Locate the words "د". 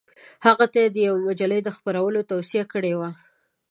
0.91-0.97, 1.63-1.69